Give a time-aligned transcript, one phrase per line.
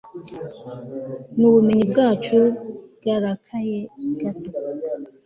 [1.37, 2.37] Nubumenyi bwacu
[2.97, 3.79] bwarakaye
[4.19, 4.51] gato